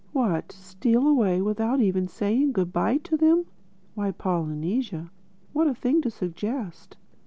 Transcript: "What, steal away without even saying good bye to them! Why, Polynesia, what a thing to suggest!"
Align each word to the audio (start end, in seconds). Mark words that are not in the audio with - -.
"What, 0.13 0.51
steal 0.51 1.07
away 1.07 1.43
without 1.43 1.79
even 1.79 2.07
saying 2.07 2.53
good 2.53 2.73
bye 2.73 2.97
to 3.03 3.15
them! 3.15 3.45
Why, 3.93 4.09
Polynesia, 4.09 5.11
what 5.53 5.67
a 5.67 5.75
thing 5.75 6.01
to 6.01 6.09
suggest!" 6.09 6.97